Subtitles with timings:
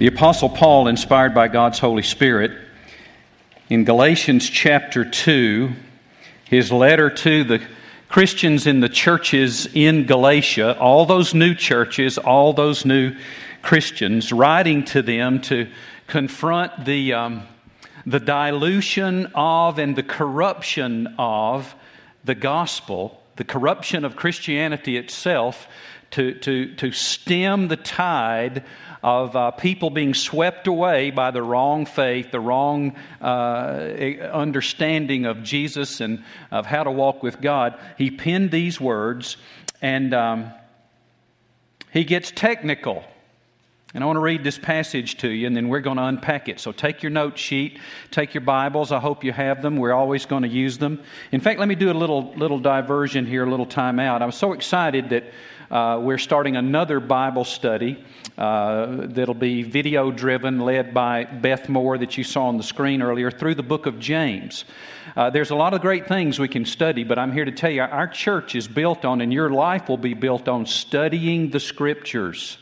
[0.00, 2.50] The Apostle Paul, inspired by God's Holy Spirit,
[3.68, 5.70] in Galatians chapter 2,
[6.46, 7.64] his letter to the
[8.08, 13.14] Christians in the churches in Galatia, all those new churches, all those new
[13.62, 15.68] Christians, writing to them to
[16.08, 17.44] confront the, um,
[18.08, 21.74] the dilution of and the corruption of
[22.24, 25.68] the gospel, the corruption of Christianity itself,
[26.12, 28.64] to, to, to stem the tide
[29.02, 33.26] of uh, people being swept away by the wrong faith, the wrong uh,
[34.32, 37.78] understanding of Jesus and of how to walk with God.
[37.98, 39.36] He penned these words
[39.82, 40.50] and um,
[41.92, 43.04] he gets technical.
[43.94, 46.50] And I want to read this passage to you, and then we're going to unpack
[46.50, 46.60] it.
[46.60, 47.78] So take your note sheet,
[48.10, 48.92] take your Bibles.
[48.92, 49.78] I hope you have them.
[49.78, 51.02] We're always going to use them.
[51.32, 54.20] In fact, let me do a little little diversion here, a little time out.
[54.20, 55.24] I'm so excited that
[55.70, 58.04] uh, we're starting another Bible study
[58.36, 63.00] uh, that'll be video driven, led by Beth Moore, that you saw on the screen
[63.00, 64.66] earlier, through the book of James.
[65.16, 67.70] Uh, there's a lot of great things we can study, but I'm here to tell
[67.70, 71.60] you our church is built on, and your life will be built on studying the
[71.60, 72.58] Scriptures.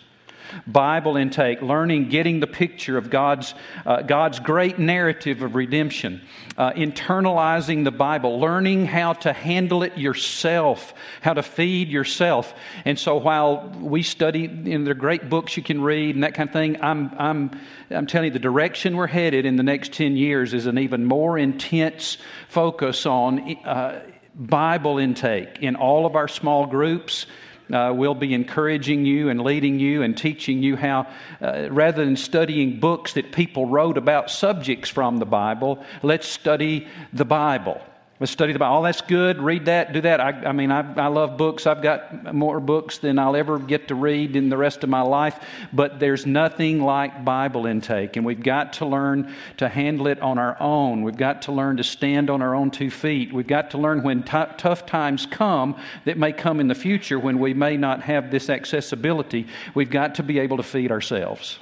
[0.66, 6.22] Bible intake, learning, getting the picture of God's, uh, God's great narrative of redemption,
[6.56, 12.54] uh, internalizing the Bible, learning how to handle it yourself, how to feed yourself.
[12.84, 16.48] And so while we study, in the great books you can read and that kind
[16.48, 20.16] of thing, I'm, I'm, I'm telling you the direction we're headed in the next 10
[20.16, 24.02] years is an even more intense focus on uh,
[24.34, 27.26] Bible intake in all of our small groups
[27.72, 31.06] uh, we'll be encouraging you and leading you and teaching you how,
[31.40, 36.86] uh, rather than studying books that people wrote about subjects from the Bible, let's study
[37.12, 37.80] the Bible.
[38.18, 38.78] Let's study the Bible.
[38.78, 39.42] Oh, that's good.
[39.42, 40.20] Read that, do that.
[40.22, 41.66] I, I mean, I, I, love books.
[41.66, 45.02] I've got more books than I'll ever get to read in the rest of my
[45.02, 45.38] life.
[45.70, 48.16] But there's nothing like Bible intake.
[48.16, 51.02] And we've got to learn to handle it on our own.
[51.02, 53.34] We've got to learn to stand on our own two feet.
[53.34, 57.18] We've got to learn when t- tough times come that may come in the future
[57.18, 59.46] when we may not have this accessibility.
[59.74, 61.58] We've got to be able to feed ourselves.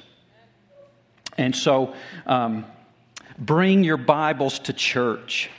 [1.37, 2.65] And so, um,
[3.37, 5.49] bring your Bibles to church.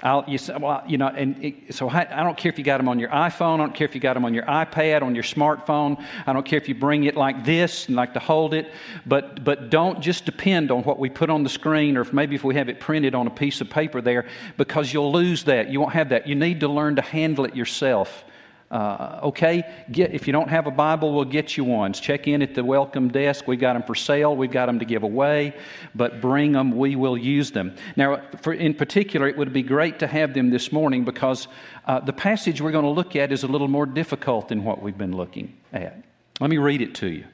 [0.00, 2.76] I'll, you, well, you know, and it, so I, I, don't care if you got
[2.76, 3.54] them on your iPhone.
[3.54, 6.00] I don't care if you got them on your iPad, on your smartphone.
[6.24, 8.70] I don't care if you bring it like this and like to hold it.
[9.06, 12.36] But, but don't just depend on what we put on the screen or if maybe
[12.36, 14.26] if we have it printed on a piece of paper there
[14.56, 15.68] because you'll lose that.
[15.68, 16.28] You won't have that.
[16.28, 18.24] You need to learn to handle it yourself.
[18.70, 22.00] Uh, okay, get, if you don't have a Bible, we'll get you ones.
[22.00, 23.46] Check in at the welcome desk.
[23.46, 24.36] We've got them for sale.
[24.36, 25.56] We've got them to give away,
[25.94, 26.76] but bring them.
[26.76, 27.74] We will use them.
[27.96, 31.48] Now, for, in particular, it would be great to have them this morning because
[31.86, 34.82] uh, the passage we're going to look at is a little more difficult than what
[34.82, 36.04] we've been looking at.
[36.38, 37.24] Let me read it to you.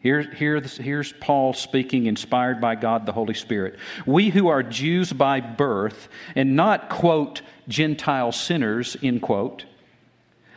[0.00, 3.78] Here, here, here's Paul speaking, inspired by God the Holy Spirit.
[4.04, 9.64] We who are Jews by birth and not, quote, Gentile sinners, end quote,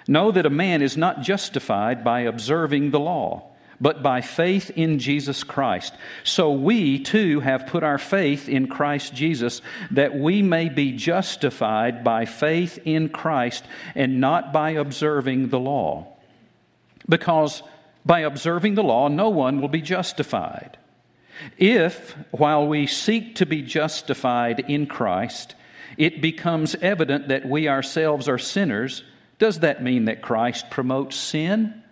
[0.08, 5.00] Know that a man is not justified by observing the law, but by faith in
[5.00, 5.94] Jesus Christ.
[6.24, 12.04] So we too have put our faith in Christ Jesus, that we may be justified
[12.04, 16.08] by faith in Christ and not by observing the law.
[17.08, 17.62] Because
[18.06, 20.78] by observing the law, no one will be justified.
[21.58, 25.56] If, while we seek to be justified in Christ,
[25.98, 29.04] it becomes evident that we ourselves are sinners,
[29.40, 31.84] does that mean that Christ promotes sin?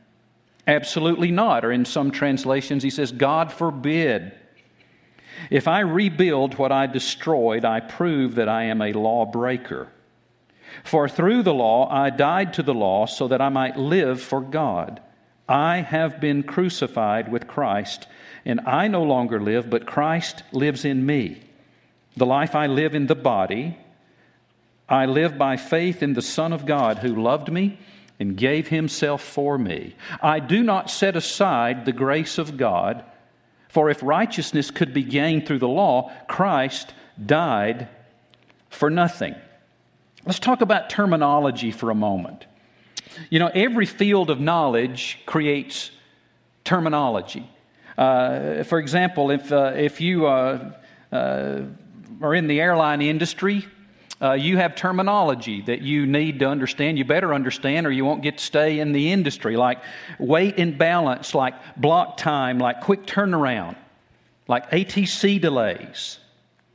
[0.68, 1.64] Absolutely not.
[1.64, 4.34] Or in some translations, he says, God forbid.
[5.50, 9.90] If I rebuild what I destroyed, I prove that I am a lawbreaker.
[10.84, 14.42] For through the law I died to the law so that I might live for
[14.42, 15.02] God.
[15.48, 18.08] I have been crucified with Christ,
[18.46, 21.42] and I no longer live, but Christ lives in me.
[22.18, 23.78] The life I live in the body,
[24.88, 27.80] I live by faith in the Son of God who loved me
[28.20, 29.96] and gave himself for me.
[30.22, 33.04] I do not set aside the grace of God,
[33.68, 36.94] for if righteousness could be gained through the law, Christ
[37.24, 37.90] died
[38.70, 39.36] for nothing.
[40.26, 42.46] Let's talk about terminology for a moment.
[43.30, 45.92] You know, every field of knowledge creates
[46.64, 47.50] terminology.
[47.98, 50.72] Uh, for example, if, uh, if you uh,
[51.12, 51.62] uh
[52.22, 53.66] are in the airline industry,
[54.22, 56.98] uh, you have terminology that you need to understand.
[56.98, 59.80] You better understand, or you won't get to stay in the industry, like
[60.20, 63.76] weight and balance, like block time, like quick turnaround.
[64.48, 66.20] like ATC delays,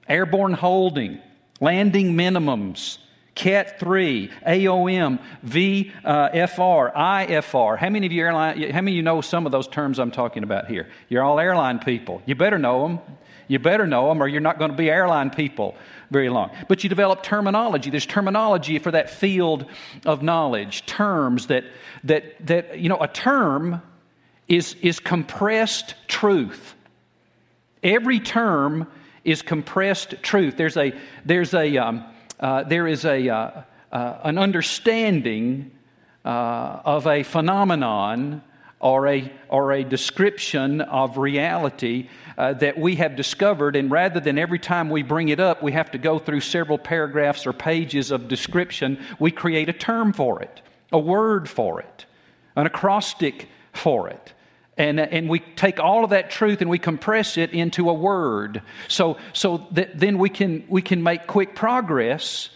[0.08, 1.20] airborne holding,
[1.60, 2.98] landing minimums,
[3.34, 7.78] CAT 3, AOM, VFR, IFR.
[7.78, 10.10] How many of you airline, how many of you know some of those terms I'm
[10.10, 10.88] talking about here?
[11.08, 12.22] You're all airline people.
[12.26, 12.98] You better know them.
[13.50, 15.74] You better know them or you're not going to be airline people
[16.08, 16.52] very long.
[16.68, 17.90] But you develop terminology.
[17.90, 19.66] There's terminology for that field
[20.06, 21.64] of knowledge, terms that,
[22.04, 23.82] that, that you know, a term
[24.46, 26.76] is, is compressed truth.
[27.82, 28.86] Every term
[29.24, 30.56] is compressed truth.
[30.56, 30.92] There's a,
[31.24, 32.04] there's a, um,
[32.38, 35.72] uh, there is a, uh, uh, an understanding
[36.24, 38.42] uh, of a phenomenon
[38.80, 44.38] or a, or a description of reality uh, that we have discovered, and rather than
[44.38, 48.10] every time we bring it up, we have to go through several paragraphs or pages
[48.10, 52.06] of description, we create a term for it, a word for it,
[52.56, 54.32] an acrostic for it.
[54.78, 58.62] And, and we take all of that truth and we compress it into a word
[58.88, 62.48] so, so that then we can, we can make quick progress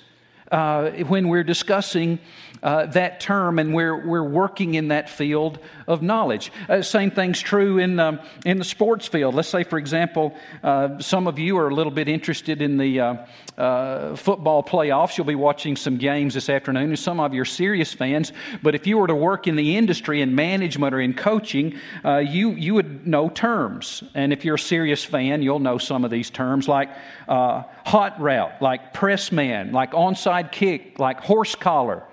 [0.51, 2.19] uh, when we're discussing
[2.65, 6.51] uh, that term and we're, we're working in that field of knowledge.
[6.67, 9.35] Uh, same thing's true in, um, in the sports field.
[9.35, 13.01] Let's say, for example, uh, some of you are a little bit interested in the
[13.01, 13.27] uh,
[13.59, 15.19] uh, football playoffs.
[15.19, 18.33] You'll be watching some games this afternoon, and some of you are serious fans.
[18.63, 22.17] But if you were to work in the industry in management or in coaching, uh,
[22.17, 24.03] you, you would know terms.
[24.15, 26.89] And if you're a serious fan, you'll know some of these terms like
[27.29, 32.05] hot route, like press man, like onside kick, like horse collar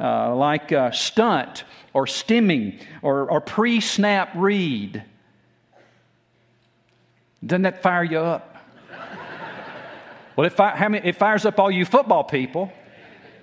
[0.00, 5.04] uh, like uh, stunt or stimming or, or pre snap read.
[7.44, 8.56] Doesn't that fire you up?
[10.36, 12.72] well, it, it fires up all you football people.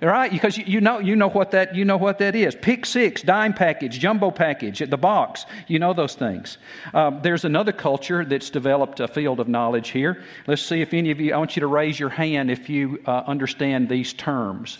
[0.02, 0.30] Right?
[0.30, 2.54] Because you know, you know what that you know what that is.
[2.54, 5.46] Pick six, dime package, jumbo package at the box.
[5.68, 6.58] You know those things.
[6.92, 10.22] Um, there's another culture that's developed a field of knowledge here.
[10.46, 11.32] Let's see if any of you.
[11.32, 14.78] I want you to raise your hand if you uh, understand these terms.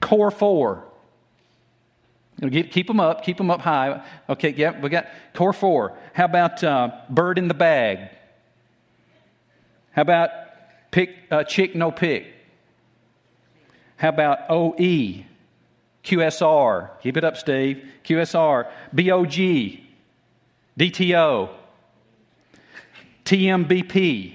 [0.00, 0.87] Core four.
[2.40, 4.04] Get, keep them up, keep them up high.
[4.28, 5.98] Okay, yep, we got core four.
[6.12, 8.10] How about uh, bird in the bag?
[9.90, 10.30] How about
[10.92, 12.32] pick, uh, chick, no pick?
[13.96, 15.24] How about OE?
[16.04, 16.90] QSR.
[17.02, 17.84] Keep it up, Steve.
[18.04, 18.70] QSR.
[18.92, 19.80] BOG.
[20.78, 21.50] DTO.
[23.24, 24.34] TMBP.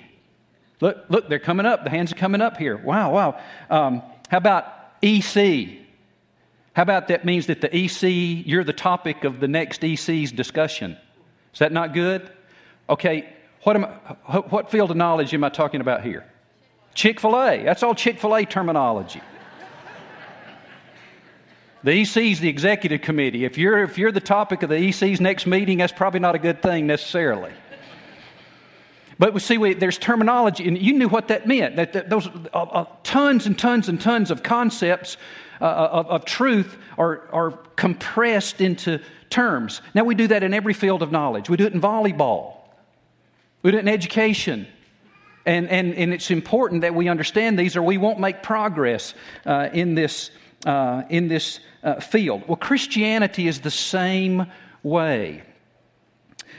[0.82, 1.86] Look, look, they're coming up.
[1.86, 2.76] The hands are coming up here.
[2.78, 3.40] Wow, wow.
[3.70, 4.66] Um, how about
[5.02, 5.83] EC?
[6.74, 10.98] How about that means that the EC, you're the topic of the next EC's discussion?
[11.54, 12.30] Is that not good?
[12.90, 13.30] Okay,
[13.62, 16.26] what, am I, what field of knowledge am I talking about here?
[16.96, 17.64] Chick fil A.
[17.64, 19.22] That's all Chick fil A terminology.
[21.84, 23.44] The EC is the executive committee.
[23.44, 26.40] If you're, if you're the topic of the EC's next meeting, that's probably not a
[26.40, 27.52] good thing necessarily.
[29.20, 31.76] But we see, we, there's terminology, and you knew what that meant.
[31.76, 35.18] That, that those uh, uh, tons and tons and tons of concepts
[35.62, 39.00] uh, uh, of, of, truth are, are compressed into
[39.30, 39.82] terms.
[39.94, 41.50] Now, we do that in every field of knowledge.
[41.50, 42.58] We do it in volleyball,
[43.62, 44.68] we do it in education.
[45.46, 49.14] And, and, and it's important that we understand these, or we won't make progress
[49.46, 50.32] uh, in this,
[50.66, 51.60] uh, in this
[52.00, 52.48] field.
[52.48, 54.46] Well, Christianity is the same
[54.84, 55.44] way.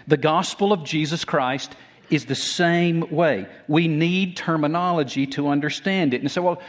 [0.07, 1.75] The gospel of Jesus Christ
[2.15, 3.47] is the same way.
[3.69, 6.21] We need terminology to understand it.
[6.21, 6.63] And so, well,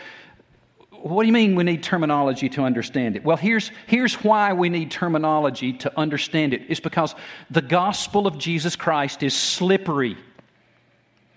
[1.05, 3.23] what do you mean we need terminology to understand it?
[3.23, 6.63] Well, here's, here's why we need terminology to understand it.
[6.67, 7.13] It's because
[7.51, 10.17] the gospel of Jesus Christ is slippery,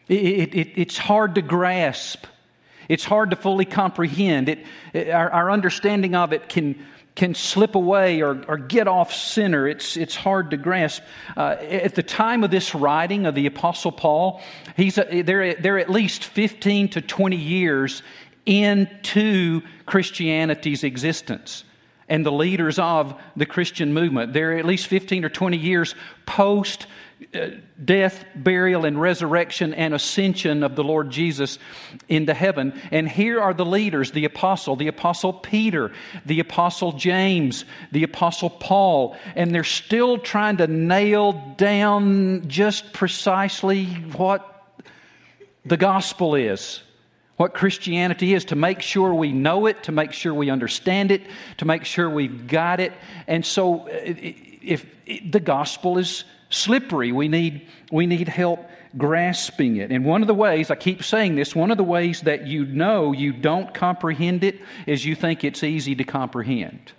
[0.09, 2.25] it, it, it's hard to grasp,
[2.89, 4.49] it's hard to fully comprehend.
[4.49, 6.87] It, our, our, understanding of it can,
[7.19, 9.67] can slip away or, or get off center.
[9.67, 11.03] It's, it's hard to grasp.
[11.37, 14.41] Uh, at the time of this writing of the Apostle Paul,
[14.77, 18.03] he's a, they're, they're at least 15 to 20 years
[18.47, 21.65] into Christianity's existence
[22.09, 24.33] and the leaders of the Christian movement.
[24.33, 25.95] They're at least 15 or 20 years
[26.27, 26.87] post
[27.35, 27.49] uh,
[27.85, 31.59] death, burial, and resurrection and ascension of the Lord Jesus
[32.09, 32.81] into heaven.
[32.93, 35.93] And here are the leaders the apostle, the apostle Peter,
[36.25, 43.87] the apostle James, the apostle Paul, and they're still trying to nail down just precisely
[43.87, 44.55] what
[45.65, 46.83] the gospel is
[47.39, 51.23] what Christianity is, to make sure we know it, to make sure we understand it,
[51.57, 52.93] to make sure we've got it.
[53.27, 54.15] And so, uh,
[54.61, 54.85] if
[55.31, 59.93] the gospel is slippery, we need, we need help grasping it.
[59.93, 62.67] And one of the ways, I keep saying this, one of the ways that you
[62.67, 66.93] know you don't comprehend it is you think it's easy to comprehend.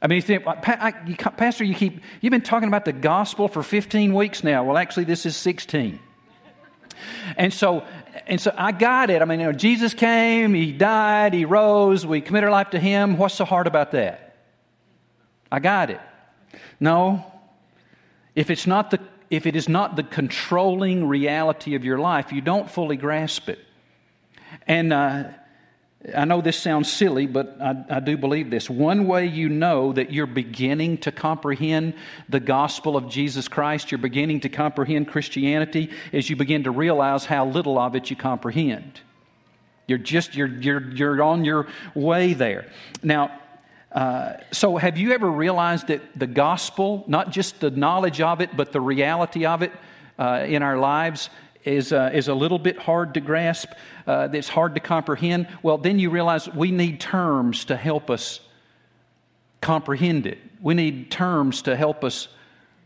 [0.00, 4.64] I mean, Pastor, you keep, you've been talking about the gospel for 15 weeks now.
[4.64, 5.98] Well, actually, this is 16.
[7.36, 7.84] And so,
[8.28, 9.22] and so I got it.
[9.22, 12.78] I mean, you know, Jesus came, He died, He rose, we commit our life to
[12.78, 13.16] Him.
[13.16, 14.36] What's so hard about that?
[15.50, 16.00] I got it.
[16.78, 17.24] No.
[18.34, 22.40] If it's not the if it is not the controlling reality of your life, you
[22.40, 23.58] don't fully grasp it.
[24.66, 25.24] And uh,
[26.14, 28.70] I know this sounds silly, but I, I, do believe this.
[28.70, 31.94] One way you know that you're beginning to comprehend
[32.28, 37.24] the gospel of Jesus Christ, you're beginning to comprehend Christianity, is you begin to realize
[37.24, 39.00] how little of it you comprehend.
[39.88, 42.70] You're just, you're, you're, you're on your way there.
[43.02, 43.36] Now,
[43.90, 48.56] uh, so, have you ever realized that the gospel, not just the knowledge of it,
[48.56, 49.72] but the reality of it
[50.18, 51.30] uh, in our lives,
[51.68, 53.70] is, uh, is a little bit hard to grasp,
[54.06, 55.48] uh, it's hard to comprehend?
[55.62, 58.40] Well, then you realize we need terms to help us
[59.60, 60.38] comprehend it.
[60.62, 62.28] We need terms to help us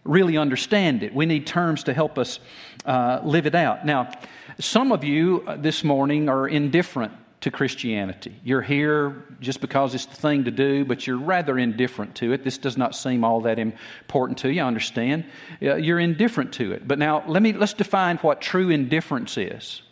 [0.04, 1.14] really understand it.
[1.14, 2.40] We need terms to help us
[2.84, 3.86] uh, live it out.
[3.86, 4.10] Now,
[4.58, 8.34] some of you this morning are indifferent to Christianity.
[8.44, 12.44] You're here just because it's the thing to do, but you're rather indifferent to it.
[12.44, 15.24] This does not seem all that important to you, I understand.
[15.60, 16.86] Uh, you're indifferent to it.
[16.86, 19.82] But now let me let's define what true indifference is.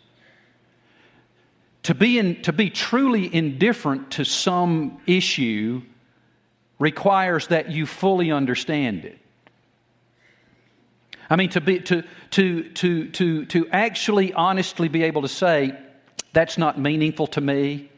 [1.83, 5.81] To be, in, to be truly indifferent to some issue
[6.79, 9.17] requires that you fully understand it.
[11.29, 15.77] I mean, to, be, to, to, to, to, to actually honestly be able to say,
[16.33, 17.89] that's not meaningful to me.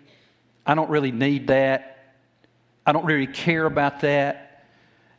[0.66, 2.16] I don't really need that.
[2.86, 4.66] I don't really care about that.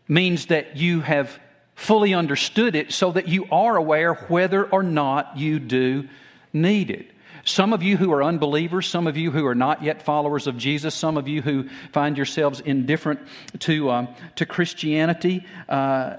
[0.09, 1.39] Means that you have
[1.75, 6.09] fully understood it so that you are aware whether or not you do
[6.53, 7.11] need it.
[7.45, 10.57] Some of you who are unbelievers, some of you who are not yet followers of
[10.57, 13.21] Jesus, some of you who find yourselves indifferent
[13.61, 16.17] to, um, to Christianity, uh,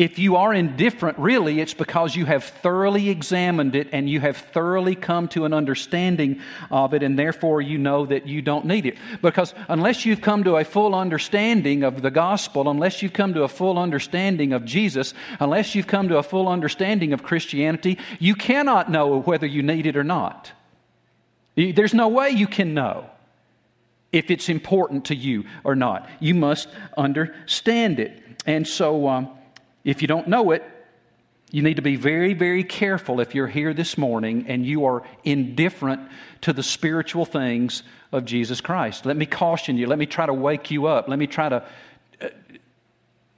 [0.00, 4.38] if you are indifferent, really, it's because you have thoroughly examined it and you have
[4.38, 6.40] thoroughly come to an understanding
[6.70, 8.96] of it, and therefore you know that you don't need it.
[9.20, 13.42] Because unless you've come to a full understanding of the gospel, unless you've come to
[13.42, 18.34] a full understanding of Jesus, unless you've come to a full understanding of Christianity, you
[18.34, 20.50] cannot know whether you need it or not.
[21.56, 23.10] There's no way you can know
[24.12, 26.08] if it's important to you or not.
[26.20, 28.18] You must understand it.
[28.46, 29.36] And so, um,
[29.84, 30.64] if you don't know it,
[31.52, 35.02] you need to be very, very careful if you're here this morning and you are
[35.24, 36.00] indifferent
[36.42, 37.82] to the spiritual things
[38.12, 39.04] of Jesus Christ.
[39.04, 39.86] Let me caution you.
[39.86, 41.08] Let me try to wake you up.
[41.08, 41.64] Let me try to
[42.20, 42.28] uh,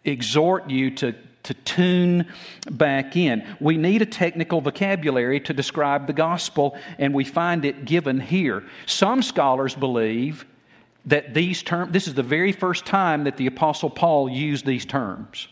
[0.05, 2.27] exhort you to, to tune
[2.71, 3.47] back in.
[3.61, 8.65] We need a technical vocabulary to describe the gospel, and we find it given here.
[8.85, 10.45] Some scholars believe
[11.07, 14.85] that these terms, this is the very first time that the Apostle Paul used these
[14.85, 15.49] terms.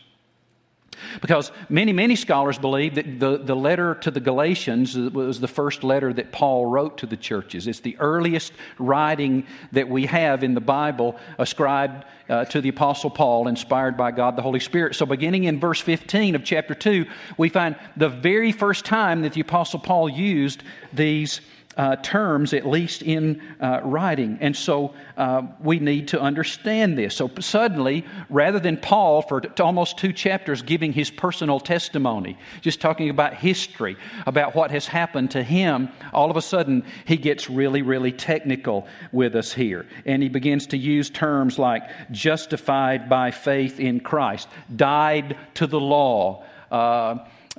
[1.22, 5.82] Because many, many scholars believe that the, the letter to the Galatians was the first
[5.82, 7.66] letter that Paul wrote to the churches.
[7.66, 13.10] It's the earliest writing that we have in the Bible ascribed uh, to the Apostle
[13.10, 14.94] Paul, inspired by God the Holy Spirit.
[14.94, 17.06] So, beginning in verse 15 of chapter 2,
[17.36, 21.40] we find the very first time that the Apostle Paul used these
[21.76, 24.38] uh, terms, at least in uh, writing.
[24.40, 27.14] And so uh, we need to understand this.
[27.16, 32.80] So suddenly, rather than Paul for t- almost two chapters giving his personal testimony, just
[32.80, 33.96] talking about history,
[34.26, 38.86] about what has happened to him, all of a sudden he gets really, really technical
[39.12, 39.86] with us here.
[40.04, 45.80] And he begins to use terms like justified by faith in Christ, died to the
[45.80, 46.44] law.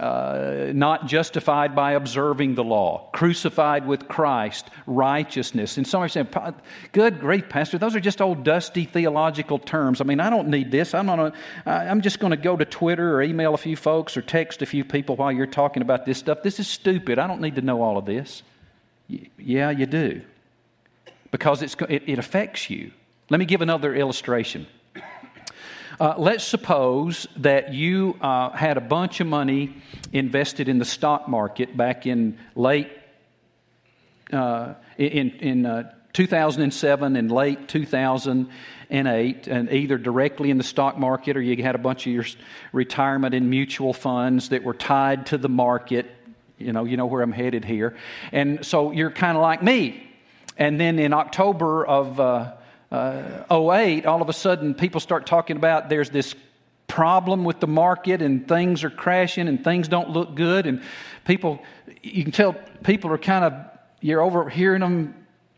[0.02, 5.78] Uh, not justified by observing the law, crucified with Christ, righteousness.
[5.78, 6.28] And some are saying,
[6.92, 10.02] good grief, Pastor, those are just old dusty theological terms.
[10.02, 10.96] I mean, I don't need this.
[10.96, 11.36] I'm, not
[11.68, 14.66] I'm just going to go to Twitter or email a few folks or text a
[14.66, 16.42] few people while you're talking about this stuff.
[16.42, 17.20] This is stupid.
[17.20, 18.42] I don't need to know all of this.
[19.38, 20.24] Yeah, you do.
[21.30, 22.92] Because it, it affects you.
[23.30, 24.66] Let me give another illustration.
[26.00, 29.76] Uh, let's suppose that you uh, had a bunch of money
[30.14, 32.90] invested in the stock market back in late
[34.32, 41.38] uh, in, in uh, 2007 and late 2008, and either directly in the stock market
[41.38, 42.26] or you had a bunch of your
[42.72, 46.10] retirement in mutual funds that were tied to the market.
[46.58, 47.98] You know, you know where I'm headed here.
[48.32, 50.08] And so you're kind of like me.
[50.58, 52.20] And then in October of
[52.92, 56.36] uh, uh, 08, all of a sudden people start talking about there's this
[56.88, 60.68] problem with the market and things are crashing and things don't look good.
[60.68, 60.82] And
[61.24, 61.62] people
[62.04, 63.54] you can tell people are kind of
[64.02, 65.16] you're overhearing them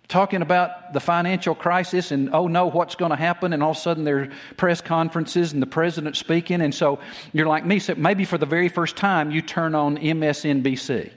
[0.08, 3.52] talking about the financial crisis and oh no what's going to happen?
[3.52, 6.62] And all of a sudden there are press conferences and the president speaking.
[6.62, 7.00] And so
[7.32, 11.12] you're like me so maybe for the very first time you turn on msnbc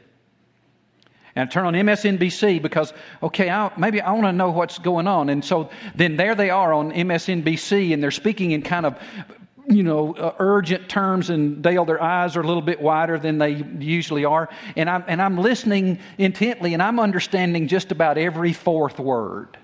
[1.37, 5.07] And I turn on MSNBC because, okay, I, maybe I want to know what's going
[5.07, 5.29] on.
[5.29, 8.99] And so then there they are on MSNBC, and they're speaking in kind of
[9.69, 13.39] you know, uh, urgent terms, and Dale, their eyes are a little bit wider than
[13.39, 14.49] they usually are.
[14.77, 19.59] And I'm, and I'm listening intently, and I'm understanding just about every fourth word.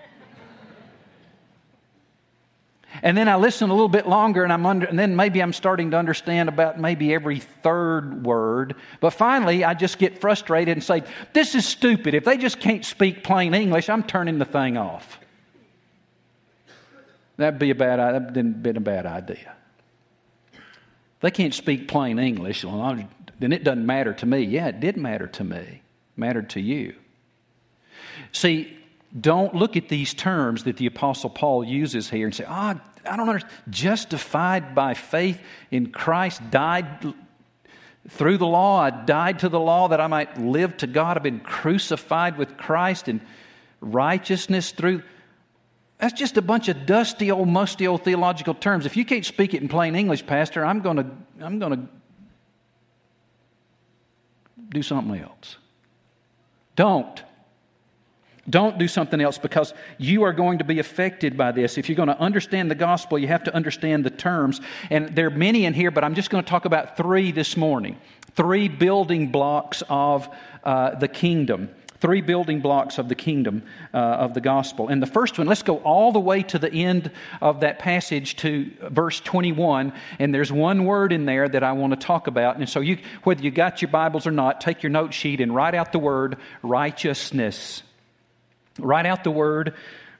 [3.01, 5.53] And then I listen a little bit longer, and I'm under, and then maybe I'm
[5.53, 8.75] starting to understand about maybe every third word.
[9.01, 12.15] But finally, I just get frustrated and say, "This is stupid.
[12.15, 15.19] If they just can't speak plain English, I'm turning the thing off."
[17.39, 17.99] That'd be a bad.
[17.99, 19.55] That'd been a bad idea.
[21.21, 22.99] They can't speak plain English, well,
[23.39, 24.41] then it doesn't matter to me.
[24.41, 25.59] Yeah, it did matter to me.
[25.59, 25.81] It
[26.17, 26.95] mattered to you.
[28.33, 28.77] See,
[29.19, 33.11] don't look at these terms that the Apostle Paul uses here and say, ah, oh,
[33.11, 33.53] I don't understand.
[33.69, 35.41] Justified by faith
[35.71, 37.15] in Christ, died
[38.09, 38.81] through the law.
[38.81, 41.17] I died to the law that I might live to God.
[41.17, 43.21] I've been crucified with Christ and
[43.81, 45.03] righteousness through.
[45.99, 48.87] That's just a bunch of dusty old, musty old theological terms.
[48.87, 51.07] If you can't speak it in plain English, Pastor, I'm going to
[51.41, 51.89] I'm going to
[54.71, 55.59] do something else.
[56.77, 57.23] Don't.
[58.51, 61.79] Don't do something else because you are going to be affected by this.
[61.79, 64.61] If you're going to understand the gospel, you have to understand the terms.
[64.91, 67.57] And there are many in here, but I'm just going to talk about three this
[67.57, 67.99] morning.
[68.35, 70.29] Three building blocks of
[70.65, 71.71] uh, the kingdom
[72.03, 73.63] three building blocks of the kingdom
[73.95, 74.89] uh, of the gospel.
[74.89, 78.35] And the first one, let's go all the way to the end of that passage
[78.39, 79.93] to verse 21.
[80.19, 82.57] And there's one word in there that I want to talk about.
[82.57, 85.55] And so, you, whether you got your Bibles or not, take your note sheet and
[85.55, 87.85] write out the word righteousness.
[88.79, 89.75] Write out the word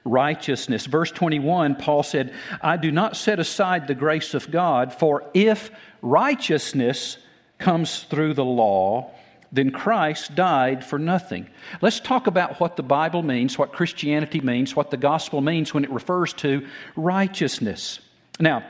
[0.05, 0.85] righteousness.
[0.85, 5.71] Verse 21, Paul said, I do not set aside the grace of God, for if
[6.01, 7.17] righteousness
[7.57, 9.11] comes through the law,
[9.51, 11.47] then Christ died for nothing.
[11.81, 15.83] Let's talk about what the Bible means, what Christianity means, what the gospel means when
[15.83, 17.99] it refers to righteousness.
[18.39, 18.65] Now,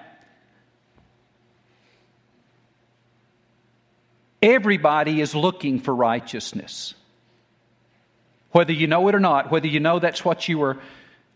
[4.42, 6.96] everybody is looking for righteousness.
[8.54, 10.78] Whether you know it or not, whether you know that's what you were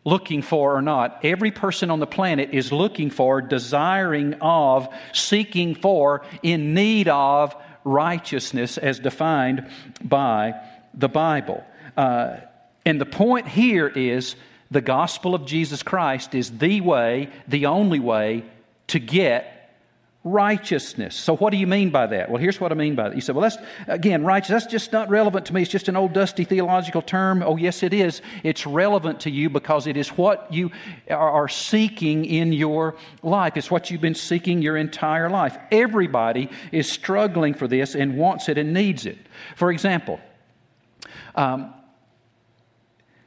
[0.05, 5.75] looking for or not, every person on the planet is looking for, desiring of, seeking
[5.75, 9.69] for, in need of righteousness as defined
[10.01, 10.53] by
[10.93, 11.63] the Bible.
[11.97, 12.37] Uh,
[12.85, 14.35] and the point here is
[14.71, 18.45] the gospel of Jesus Christ is the way, the only way
[18.87, 19.56] to get
[20.31, 21.15] righteousness.
[21.15, 22.29] So, what do you mean by that?
[22.29, 23.15] Well, here's what I mean by that.
[23.15, 25.61] You say, well, that's, again, righteous, that's just not relevant to me.
[25.61, 27.41] It's just an old dusty theological term.
[27.43, 28.21] Oh, yes, it is.
[28.43, 30.71] It's relevant to you because it is what you
[31.09, 33.55] are seeking in your life.
[33.55, 35.57] It's what you've been seeking your entire life.
[35.71, 39.17] Everybody is struggling for this and wants it and needs it.
[39.55, 40.19] For example,
[41.35, 41.73] um,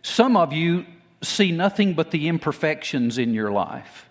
[0.02, 0.84] some of you
[1.22, 4.09] see nothing but the imperfections in your life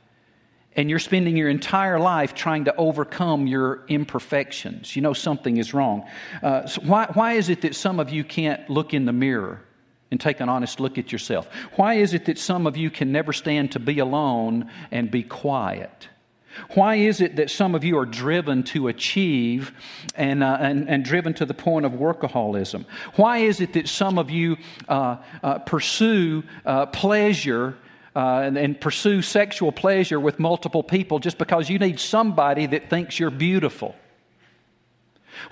[0.79, 5.73] and you're spending your entire life trying to overcome your imperfections, you know something is
[5.73, 6.07] wrong.
[6.41, 9.61] Uh, so why, why is it that some of you can't look in the mirror
[10.09, 11.49] and take an honest look at yourself?
[11.75, 15.21] Why is it that some of you can never stand to be alone and be
[15.21, 16.07] quiet?
[16.75, 19.73] Why is it that some of you are driven to achieve
[20.15, 22.85] and, uh, and, and, driven to the point of workaholism?
[23.15, 24.55] Why is it that some of you
[24.87, 27.75] uh, uh, pursue uh, pleasure
[28.19, 32.89] uh, and, and pursue sexual pleasure with multiple people just because you need somebody that
[32.89, 33.95] thinks you're beautiful?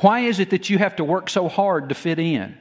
[0.01, 2.57] Why is it that you have to work so hard to fit in?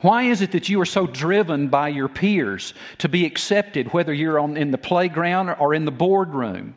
[0.00, 4.12] Why is it that you are so driven by your peers to be accepted, whether
[4.12, 6.74] you're on, in the playground or in the boardroom?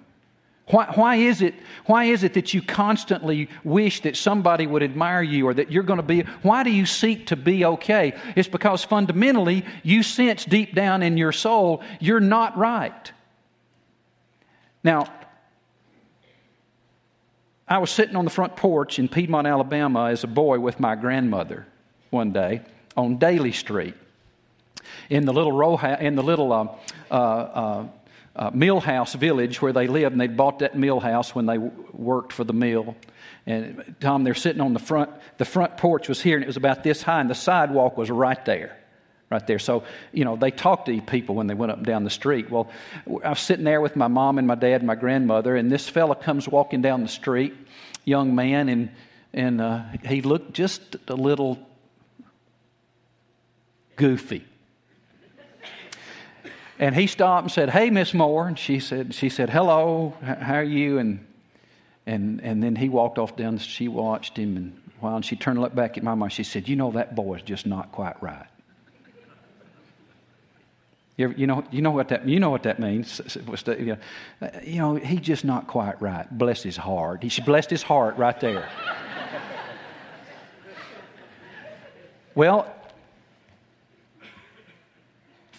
[0.69, 1.55] Why, why, is it,
[1.85, 5.83] why is it that you constantly wish that somebody would admire you or that you're
[5.83, 6.21] going to be?
[6.43, 8.13] Why do you seek to be okay?
[8.35, 13.11] It's because fundamentally you sense deep down in your soul you're not right.
[14.83, 15.07] Now,
[17.67, 20.95] I was sitting on the front porch in Piedmont, Alabama as a boy with my
[20.95, 21.65] grandmother
[22.11, 22.61] one day
[22.95, 23.95] on Daly Street
[25.09, 26.67] in the little row in the little uh,
[27.11, 27.87] uh, uh,
[28.35, 31.71] uh, Millhouse Village where they lived, and they bought that mill house when they w-
[31.93, 32.95] worked for the mill.
[33.45, 35.09] And Tom, they're sitting on the front.
[35.37, 38.11] The front porch was here, and it was about this high, and the sidewalk was
[38.11, 38.77] right there,
[39.29, 39.59] right there.
[39.59, 42.49] So you know they talked to people when they went up and down the street.
[42.49, 42.69] Well,
[43.23, 45.89] I was sitting there with my mom and my dad and my grandmother, and this
[45.89, 47.55] fella comes walking down the street,
[48.05, 48.89] young man, and
[49.33, 51.59] and uh, he looked just a little
[53.95, 54.45] goofy.
[56.79, 58.47] And he stopped and said, Hey, Miss Moore.
[58.47, 60.97] And she said, she said, Hello, how are you?
[60.97, 61.25] And,
[62.05, 63.57] and, and then he walked off down.
[63.57, 66.29] She watched him and while, she turned to look back at my mom.
[66.29, 68.45] She said, You know, that boy is just not quite right.
[71.15, 73.19] You, ever, you, know, you, know what that, you know what that means.
[73.75, 76.25] You know, he's just not quite right.
[76.37, 77.23] Bless his heart.
[77.23, 78.69] He blessed his heart right there.
[82.35, 82.73] well,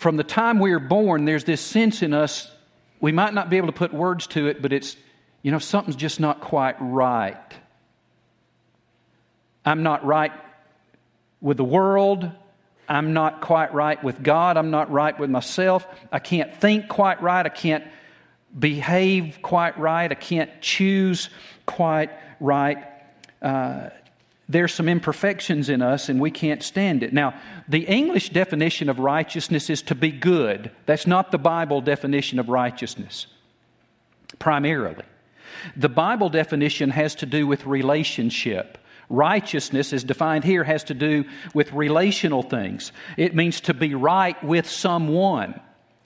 [0.00, 2.50] from the time we are born, there's this sense in us,
[3.02, 4.96] we might not be able to put words to it, but it's,
[5.42, 7.36] you know, something's just not quite right.
[9.62, 10.32] I'm not right
[11.42, 12.30] with the world.
[12.88, 14.56] I'm not quite right with God.
[14.56, 15.86] I'm not right with myself.
[16.10, 17.44] I can't think quite right.
[17.44, 17.84] I can't
[18.58, 20.10] behave quite right.
[20.10, 21.28] I can't choose
[21.66, 22.08] quite
[22.40, 22.78] right.
[23.42, 23.90] Uh,
[24.50, 27.12] there's some imperfections in us and we can't stand it.
[27.12, 30.72] Now, the English definition of righteousness is to be good.
[30.86, 33.28] That's not the Bible definition of righteousness,
[34.40, 35.04] primarily.
[35.76, 38.78] The Bible definition has to do with relationship.
[39.08, 42.92] Righteousness, as defined here, has to do with relational things.
[43.16, 45.60] It means to be right with someone,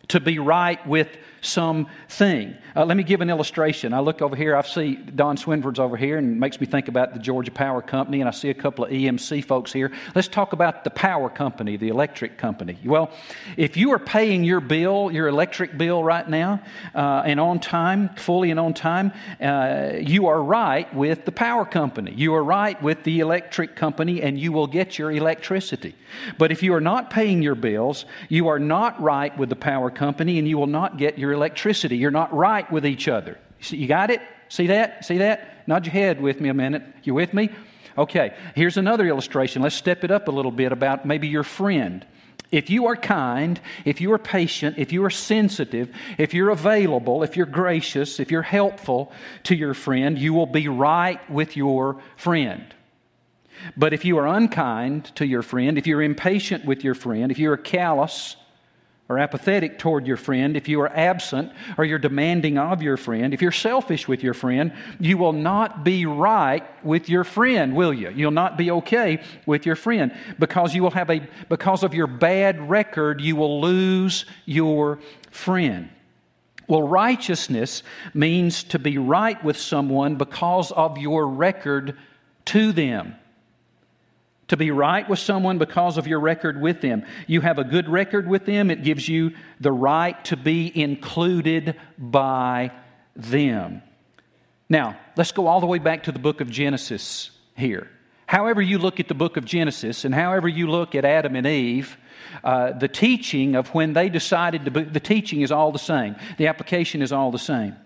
[0.08, 1.08] to be right with
[1.44, 2.56] something.
[2.74, 3.92] Uh, let me give an illustration.
[3.92, 6.88] I look over here, I see Don Swinford's over here, and it makes me think
[6.88, 9.92] about the Georgia Power Company, and I see a couple of EMC folks here.
[10.14, 12.78] Let's talk about the power company, the electric company.
[12.84, 13.12] Well,
[13.56, 16.62] if you are paying your bill, your electric bill right now,
[16.94, 21.64] uh, and on time, fully and on time, uh, you are right with the power
[21.64, 22.12] company.
[22.12, 25.94] You are right with the electric company, and you will get your electricity.
[26.38, 29.90] But if you are not paying your bills, you are not right with the power
[29.90, 31.98] company, and you will not get your electricity.
[31.98, 33.38] You're not right with each other.
[33.60, 34.22] You got it?
[34.48, 35.04] See that?
[35.04, 35.68] See that?
[35.68, 36.82] Nod your head with me a minute.
[37.02, 37.50] You with me?
[37.96, 39.62] Okay, here's another illustration.
[39.62, 42.04] Let's step it up a little bit about maybe your friend.
[42.50, 47.22] If you are kind, if you are patient, if you are sensitive, if you're available,
[47.22, 49.12] if you're gracious, if you're helpful
[49.44, 52.64] to your friend, you will be right with your friend.
[53.76, 57.38] But if you are unkind to your friend, if you're impatient with your friend, if
[57.38, 58.36] you're callous,
[59.08, 63.34] or apathetic toward your friend, if you are absent or you're demanding of your friend,
[63.34, 67.92] if you're selfish with your friend, you will not be right with your friend, will
[67.92, 68.10] you?
[68.10, 72.06] You'll not be okay with your friend because you will have a because of your
[72.06, 75.90] bad record, you will lose your friend.
[76.66, 77.82] Well, righteousness
[78.14, 81.98] means to be right with someone because of your record
[82.46, 83.16] to them
[84.48, 87.04] to be right with someone because of your record with them.
[87.26, 91.76] You have a good record with them, it gives you the right to be included
[91.98, 92.72] by
[93.16, 93.82] them.
[94.68, 97.88] Now, let's go all the way back to the book of Genesis here.
[98.26, 101.46] However, you look at the book of Genesis and however you look at Adam and
[101.46, 101.96] Eve,
[102.42, 106.16] uh, the teaching of when they decided to be, the teaching is all the same.
[106.38, 107.76] The application is all the same.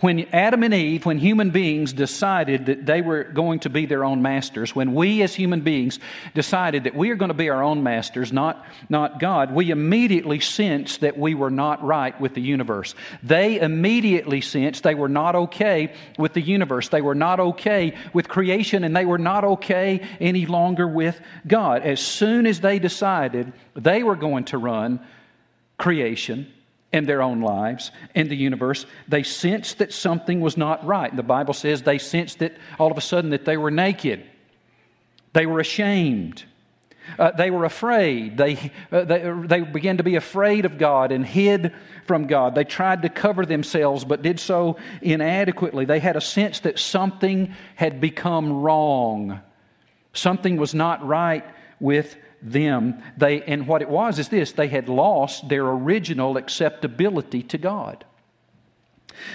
[0.00, 4.04] When Adam and Eve, when human beings decided that they were going to be their
[4.04, 5.98] own masters, when we as human beings
[6.34, 10.40] decided that we are going to be our own masters, not, not God, we immediately
[10.40, 12.94] sensed that we were not right with the universe.
[13.22, 16.88] They immediately sensed they were not okay with the universe.
[16.88, 21.82] They were not okay with creation, and they were not okay any longer with God.
[21.82, 25.00] As soon as they decided they were going to run
[25.78, 26.52] creation,
[26.96, 31.14] in their own lives in the universe they sensed that something was not right.
[31.14, 34.24] The bible says they sensed that all of a sudden that they were naked.
[35.32, 36.44] They were ashamed.
[37.18, 38.36] Uh, they were afraid.
[38.36, 41.72] They, uh, they, they began to be afraid of god and hid
[42.06, 42.54] from god.
[42.54, 45.84] They tried to cover themselves but did so inadequately.
[45.84, 49.40] They had a sense that something had become wrong.
[50.12, 51.44] Something was not right
[51.78, 53.02] with them.
[53.16, 58.04] They, and what it was is this they had lost their original acceptability to God.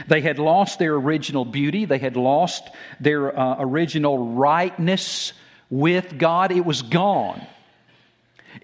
[0.08, 2.64] They had lost their original beauty, they had lost
[3.00, 5.34] their uh, original rightness
[5.70, 6.52] with God.
[6.52, 7.46] It was gone.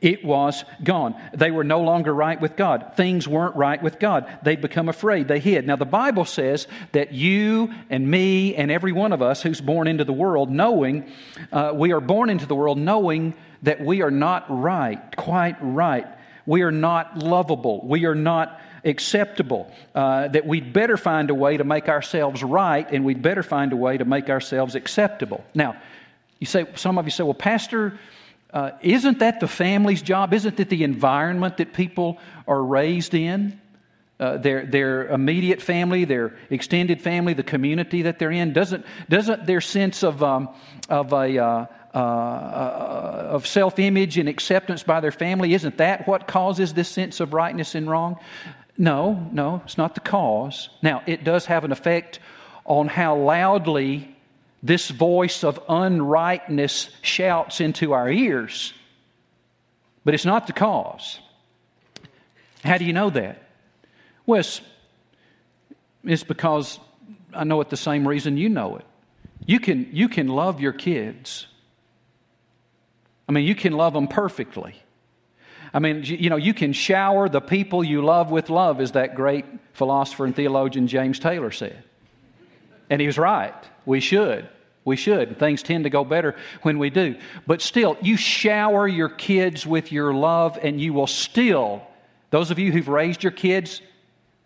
[0.02, 1.16] It was gone.
[1.34, 2.94] They were no longer right with God.
[2.96, 4.28] Things weren't right with God.
[4.44, 5.28] They'd become afraid.
[5.28, 5.66] They hid.
[5.66, 9.88] Now, the Bible says that you and me and every one of us who's born
[9.88, 11.12] into the world, knowing,
[11.52, 13.34] uh, we are born into the world knowing
[13.64, 16.06] that we are not right, quite right.
[16.46, 17.86] We are not lovable.
[17.86, 19.72] We are not acceptable.
[19.96, 23.74] Uh, that we'd better find a way to make ourselves right and we'd better find
[23.74, 25.44] a way to make ourselves acceptable.
[25.56, 25.76] Now,
[26.40, 27.98] you say, some of you say, well, Pastor,
[28.54, 30.34] uh, isn't that the family's job?
[30.34, 33.60] Isn't that the environment that people are raised in?
[34.20, 38.52] Uh, their, their immediate family, their extended family, the community that they're in?
[38.52, 40.50] Doesn't, doesn't their sense of, um,
[40.90, 46.08] of, a, uh, uh, uh of self image and acceptance by their family, isn't that
[46.08, 48.18] what causes this sense of rightness and wrong?
[48.76, 50.70] No, no, it's not the cause.
[50.82, 52.20] Now, it does have an effect
[52.66, 54.17] on how loudly
[54.64, 58.74] this voice of unrightness shouts into our ears,
[60.04, 61.20] but it's not the cause.
[62.64, 63.44] How do you know that?
[64.26, 64.62] Well, it's,
[66.04, 66.80] it's because
[67.34, 68.86] I know it the same reason you know it.
[69.46, 71.48] You can, you can love your kids.
[73.30, 74.76] I mean, you can love them perfectly.
[75.74, 79.16] I mean, you know, you can shower the people you love with love, as that
[79.16, 81.84] great philosopher and theologian James Taylor said.
[82.90, 83.54] And he was right.
[83.86, 84.48] We should.
[84.86, 85.38] We should.
[85.38, 87.18] Things tend to go better when we do.
[87.46, 91.82] But still, you shower your kids with your love, and you will still,
[92.30, 93.82] those of you who've raised your kids,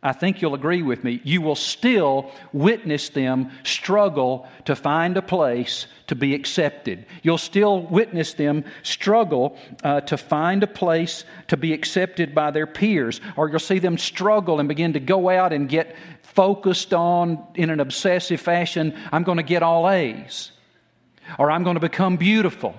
[0.03, 5.21] I think you'll agree with me, you will still witness them struggle to find a
[5.21, 7.05] place to be accepted.
[7.21, 12.65] You'll still witness them struggle uh, to find a place to be accepted by their
[12.65, 13.21] peers.
[13.37, 15.95] Or you'll see them struggle and begin to go out and get
[16.35, 20.51] focused on, in an obsessive fashion, I'm going to get all A's.
[21.37, 22.75] Or I'm going to become beautiful.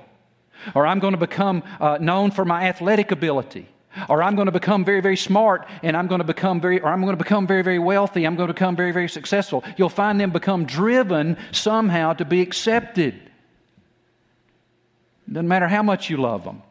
[0.75, 3.69] Or I'm going to become uh, known for my athletic ability
[4.09, 6.89] or I'm going to become very, very smart and I'm going to become very, or
[6.89, 8.25] I'm going to become very, very wealthy.
[8.25, 9.65] I'm going to become very, very successful.
[9.77, 13.21] You'll find them become driven somehow to be accepted.
[15.31, 16.63] Doesn't matter how much you love them.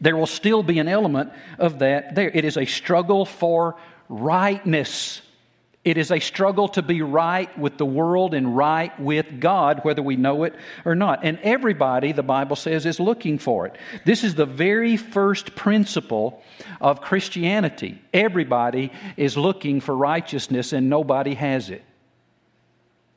[0.00, 2.30] There will still be an element of that there.
[2.30, 3.76] It is a struggle for
[4.08, 5.22] rightness.
[5.84, 10.00] It is a struggle to be right with the world and right with God, whether
[10.00, 11.24] we know it or not.
[11.24, 13.76] And everybody, the Bible says, is looking for it.
[14.04, 16.40] This is the very first principle
[16.80, 18.00] of Christianity.
[18.14, 21.82] Everybody is looking for righteousness, and nobody has it.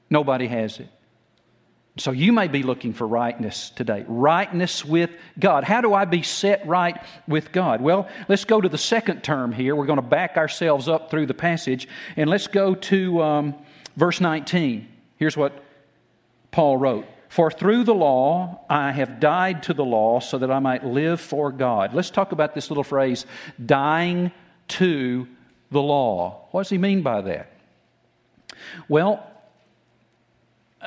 [0.10, 0.89] Nobody has it.
[1.98, 4.04] So you may be looking for rightness today.
[4.06, 5.64] Rightness with God.
[5.64, 7.80] How do I be set right with God?
[7.80, 9.76] Well, let's go to the second term here.
[9.76, 13.56] We're going to back ourselves up through the passage and let's go to um,
[13.96, 14.90] verse 19.
[15.16, 15.64] Here's what
[16.52, 20.60] Paul wrote For through the law I have died to the law so that I
[20.60, 21.94] might live for God.
[21.94, 23.26] Let's talk about this little phrase
[23.66, 24.34] dying
[24.68, 25.30] to
[25.72, 26.48] the law.
[26.52, 27.52] What does he mean by that?
[28.90, 29.26] Well,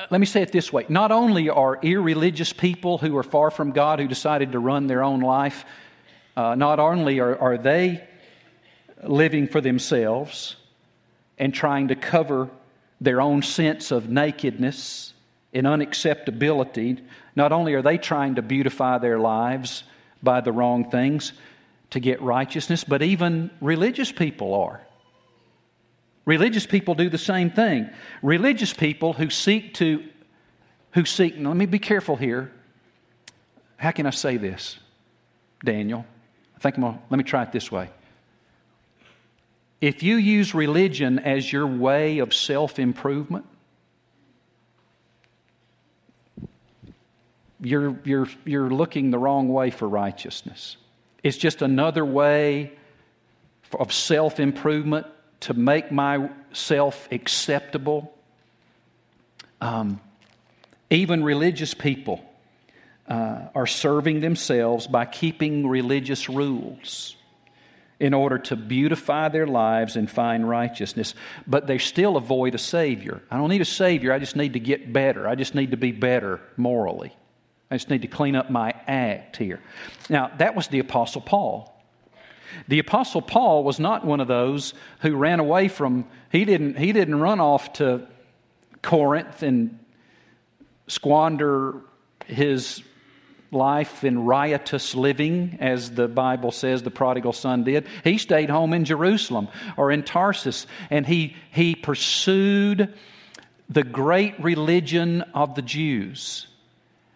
[0.09, 3.71] let me say it this way not only are irreligious people who are far from
[3.71, 5.65] God who decided to run their own life,
[6.37, 8.03] uh, not only are, are they
[9.03, 10.55] living for themselves
[11.37, 12.49] and trying to cover
[13.01, 15.13] their own sense of nakedness
[15.53, 17.01] and unacceptability,
[17.35, 19.83] not only are they trying to beautify their lives
[20.21, 21.33] by the wrong things
[21.91, 24.81] to get righteousness, but even religious people are.
[26.25, 27.89] Religious people do the same thing.
[28.21, 30.03] Religious people who seek to,
[30.91, 32.51] who seek, let me be careful here.
[33.77, 34.77] How can I say this,
[35.63, 36.05] Daniel?
[36.55, 37.89] I think I'm gonna, let me try it this way.
[39.81, 43.45] If you use religion as your way of self improvement,
[47.61, 50.77] you're, you're, you're looking the wrong way for righteousness.
[51.23, 52.73] It's just another way
[53.77, 55.07] of self improvement
[55.41, 58.13] to make myself acceptable.
[59.61, 59.99] Um,
[60.89, 62.23] even religious people
[63.07, 67.15] uh, are serving themselves by keeping religious rules
[67.99, 71.13] in order to beautify their lives and find righteousness.
[71.45, 73.21] But they still avoid a Savior.
[73.29, 75.27] I don't need a Savior, I just need to get better.
[75.27, 77.13] I just need to be better morally.
[77.69, 79.59] I just need to clean up my act here.
[80.09, 81.75] Now, that was the Apostle Paul.
[82.67, 86.91] The Apostle Paul was not one of those who ran away from, he didn't, he
[86.91, 88.07] didn't run off to
[88.81, 89.79] Corinth and
[90.87, 91.81] squander
[92.25, 92.83] his
[93.51, 97.87] life in riotous living, as the Bible says the prodigal son did.
[98.03, 102.93] He stayed home in Jerusalem or in Tarsus, and he, he pursued
[103.69, 106.47] the great religion of the Jews.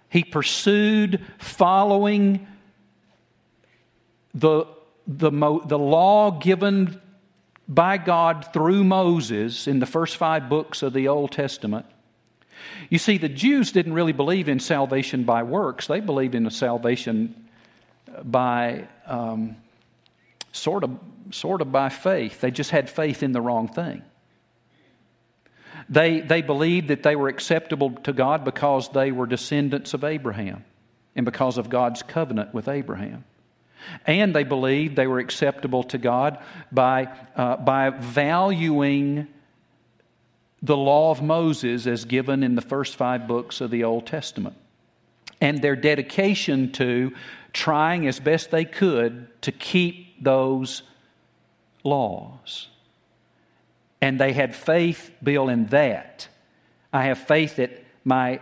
[0.09, 2.47] He pursued following
[4.33, 4.65] the
[5.07, 6.99] the, the law given
[7.67, 11.85] by God through Moses in the first five books of the Old Testament.
[12.89, 16.51] You see, the Jews didn't really believe in salvation by works, they believed in a
[16.51, 17.47] salvation
[18.23, 19.55] by um,
[20.51, 20.91] sort, of,
[21.31, 22.41] sort of by faith.
[22.41, 24.03] They just had faith in the wrong thing.
[25.89, 30.63] They, they believed that they were acceptable to God because they were descendants of Abraham
[31.15, 33.25] and because of God's covenant with Abraham.
[34.05, 36.37] And they believed they were acceptable to God
[36.71, 39.27] by, uh, by valuing
[40.61, 44.55] the law of Moses as given in the first five books of the Old Testament.
[45.41, 47.11] And their dedication to
[47.51, 50.83] trying as best they could to keep those
[51.83, 52.69] laws.
[54.01, 56.27] And they had faith, Bill, in that.
[56.91, 58.39] I have faith that my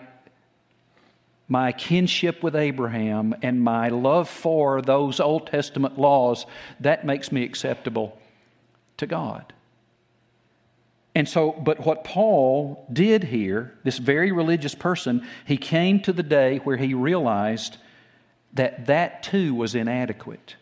[1.51, 6.45] my kinship with Abraham and my love for those Old Testament laws,
[6.79, 8.17] that makes me acceptable
[8.95, 9.51] to God.
[11.13, 16.23] And so, but what Paul did here, this very religious person, he came to the
[16.23, 17.75] day where he realized
[18.53, 20.55] that that too was inadequate.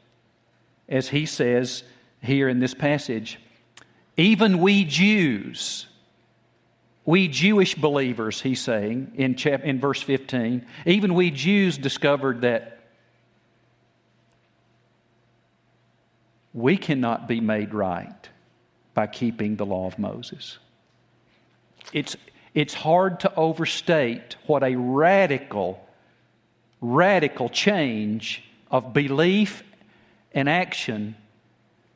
[0.87, 1.83] As he says
[2.19, 3.39] here in this passage,
[4.17, 5.85] even we Jews,
[7.09, 12.81] we Jewish believers, he's saying in, chap- in verse 15, even we Jews discovered that
[16.53, 18.29] we cannot be made right
[18.93, 20.59] by keeping the law of Moses.
[21.93, 22.15] It's,
[22.53, 25.83] it's hard to overstate what a radical,
[26.79, 29.63] radical change of belief
[30.31, 31.15] and action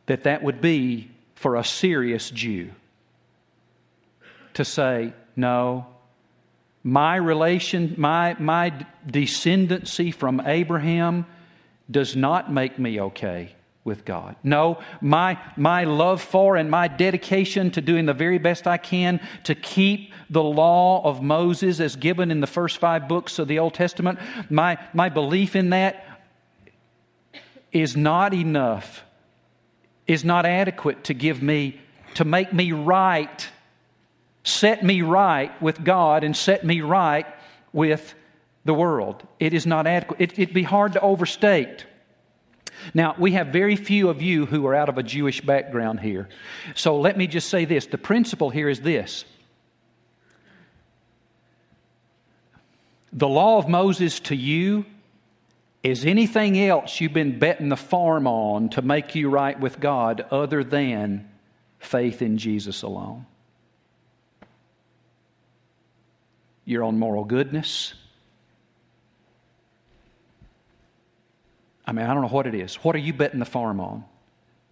[0.07, 2.71] that that would be for a serious Jew
[4.55, 5.87] to say, no,
[6.83, 8.73] my relation, my, my
[9.07, 11.25] descendancy from Abraham
[11.89, 14.35] does not make me okay with God.
[14.43, 19.19] No, my, my love for and my dedication to doing the very best I can
[19.43, 23.59] to keep the law of Moses as given in the first five books of the
[23.59, 26.05] Old Testament, my, my belief in that
[27.71, 29.03] is not enough,
[30.07, 31.79] is not adequate to give me,
[32.15, 33.49] to make me right
[34.43, 37.25] set me right with God and set me right
[37.71, 38.13] with
[38.65, 39.23] the world.
[39.39, 40.21] It is not adequate.
[40.21, 41.85] It, would be hard to overstate.
[42.93, 46.27] Now, we have very few of you who are out of a Jewish background here.
[46.75, 49.25] So let me just say this the principle here is this
[53.13, 54.85] the law of Moses to you
[55.83, 60.25] is anything else you've been betting the farm on to make you right with God
[60.31, 61.29] other than
[61.79, 63.25] faith in Jesus alone.
[66.65, 67.93] Your own moral goodness.
[71.85, 72.75] I mean, I don't know what it is.
[72.75, 74.05] What are you betting the farm on?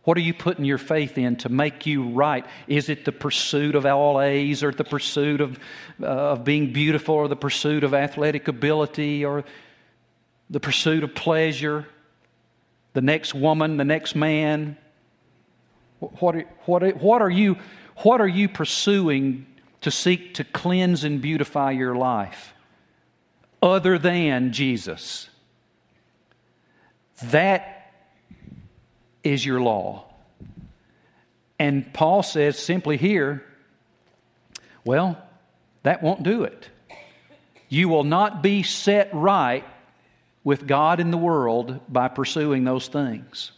[0.03, 2.45] What are you putting your faith in to make you right?
[2.67, 5.59] Is it the pursuit of all A's or the pursuit of,
[6.01, 9.43] uh, of being beautiful or the pursuit of athletic ability or
[10.49, 11.85] the pursuit of pleasure?
[12.93, 14.75] The next woman, the next man?
[15.99, 17.57] What what, what are, you,
[17.97, 19.45] what are you pursuing
[19.81, 22.53] to seek to cleanse and beautify your life
[23.61, 25.29] other than Jesus.
[27.23, 27.91] That
[29.23, 30.05] is your law.
[31.59, 33.43] And Paul says simply here,
[34.83, 35.21] well,
[35.83, 36.69] that won't do it.
[37.69, 39.63] You will not be set right
[40.43, 43.51] with God in the world by pursuing those things.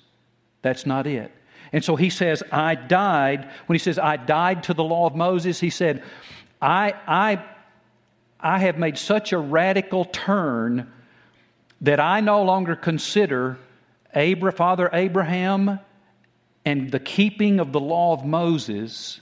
[0.62, 1.32] That's not it.
[1.74, 3.50] And so he says, I died.
[3.66, 6.04] When he says, I died to the law of Moses, he said,
[6.62, 7.44] I, I,
[8.40, 10.92] I have made such a radical turn
[11.82, 13.58] that I no longer consider
[14.16, 15.80] Abra, Father Abraham
[16.64, 19.20] and the keeping of the law of Moses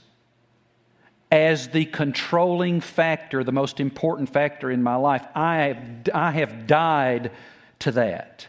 [1.30, 5.26] as the controlling factor, the most important factor in my life.
[5.34, 5.78] I have,
[6.14, 7.32] I have died
[7.80, 8.46] to that,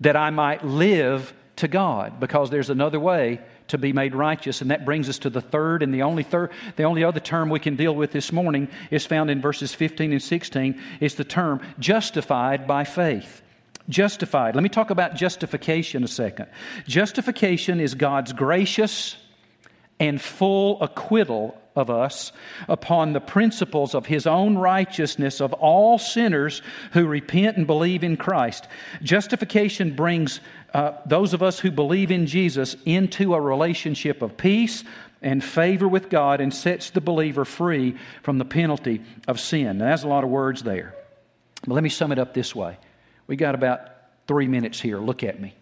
[0.00, 4.70] that I might live to God because there's another way to be made righteous and
[4.70, 7.60] that brings us to the third and the only third the only other term we
[7.60, 11.60] can deal with this morning is found in verses 15 and 16 is the term
[11.78, 13.42] justified by faith.
[13.88, 14.54] Justified.
[14.54, 16.46] Let me talk about justification a second.
[16.86, 19.16] Justification is God's gracious
[20.00, 22.32] and full acquittal of us
[22.68, 26.62] upon the principles of his own righteousness of all sinners
[26.92, 28.66] who repent and believe in Christ.
[29.02, 30.40] Justification brings
[30.74, 34.82] uh, those of us who believe in Jesus into a relationship of peace
[35.22, 39.78] and favor with God and sets the believer free from the penalty of sin.
[39.78, 40.94] Now, that's a lot of words there.
[41.62, 42.76] But let me sum it up this way.
[43.28, 43.80] We got about
[44.26, 44.98] three minutes here.
[44.98, 45.54] Look at me.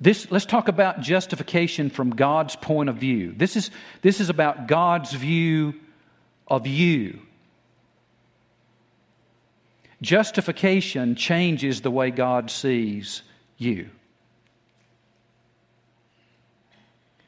[0.00, 3.32] This, let's talk about justification from God's point of view.
[3.36, 3.70] This is,
[4.02, 5.74] this is about God's view
[6.46, 7.20] of you.
[10.00, 13.22] Justification changes the way God sees
[13.56, 13.90] you.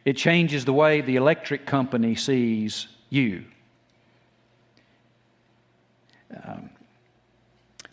[0.04, 3.44] It changes the way the electric company sees you.
[6.44, 6.70] Um,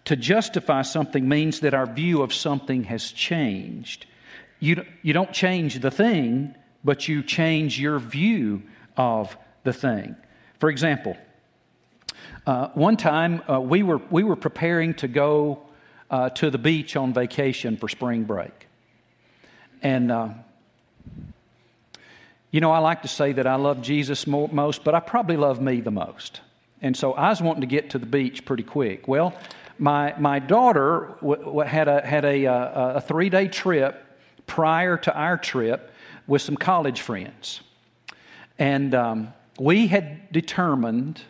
[0.06, 4.06] to justify something means that our view of something has changed.
[4.60, 8.64] You, you don't change the thing, but you change your view
[8.96, 10.16] of the thing.
[10.60, 11.18] For example,
[12.46, 15.62] uh, one time uh, we, were, we were preparing to go
[16.10, 18.68] uh, to the beach on vacation for spring break.
[19.82, 20.30] And uh,
[22.52, 25.62] you know, I like to say that I love Jesus most, but I probably love
[25.62, 26.42] me the most.
[26.82, 29.08] And so I was wanting to get to the beach pretty quick.
[29.08, 29.34] Well,
[29.78, 34.04] my, my daughter w- w- had a, had a, uh, a, a three day trip
[34.46, 35.92] prior to our trip
[36.26, 37.62] with some college friends.
[38.58, 41.22] And um, we had determined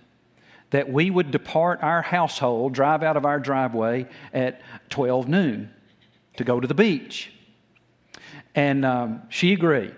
[0.71, 5.71] that we would depart our household, drive out of our driveway at 12 noon
[6.37, 7.31] to go to the beach.
[8.55, 9.95] And um, she agreed.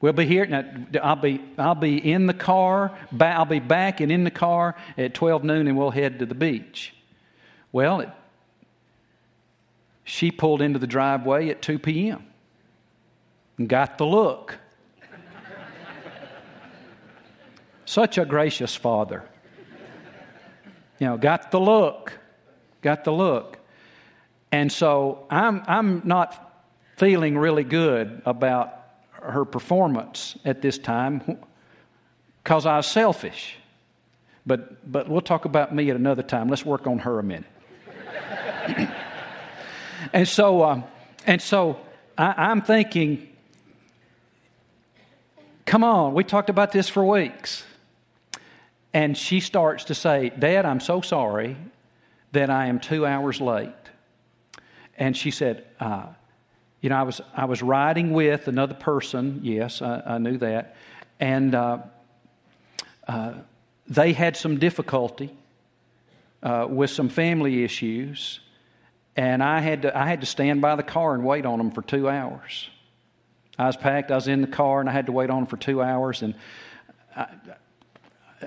[0.00, 0.46] We'll be here.
[0.46, 0.64] Now,
[1.02, 2.96] I'll be, I'll be in the car.
[3.18, 6.34] I'll be back and in the car at 12 noon, and we'll head to the
[6.34, 6.94] beach.
[7.72, 8.10] Well, it,
[10.04, 12.24] she pulled into the driveway at 2 p.m.
[13.58, 14.58] and got the look.
[17.84, 19.24] Such a gracious father.
[20.98, 22.12] You know, got the look.
[22.82, 23.58] Got the look.
[24.52, 26.64] And so I'm, I'm not
[26.96, 28.72] feeling really good about
[29.12, 31.38] her performance at this time
[32.42, 33.56] because I was selfish.
[34.46, 36.48] But, but we'll talk about me at another time.
[36.48, 37.50] Let's work on her a minute.
[40.12, 40.84] and so, um,
[41.26, 41.80] and so
[42.16, 43.28] I, I'm thinking,
[45.64, 47.64] come on, we talked about this for weeks.
[48.96, 51.58] And she starts to say, Dad, I'm so sorry
[52.32, 53.68] that I am two hours late.
[54.96, 56.06] And she said, uh,
[56.80, 59.40] You know, I was, I was riding with another person.
[59.42, 60.76] Yes, I, I knew that.
[61.20, 61.80] And uh,
[63.06, 63.34] uh,
[63.86, 65.30] they had some difficulty
[66.42, 68.40] uh, with some family issues.
[69.14, 71.70] And I had, to, I had to stand by the car and wait on them
[71.70, 72.70] for two hours.
[73.58, 75.46] I was packed, I was in the car, and I had to wait on them
[75.48, 76.22] for two hours.
[76.22, 76.34] And
[77.14, 77.26] I,